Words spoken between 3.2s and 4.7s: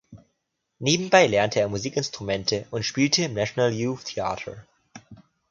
im National Youth Theater.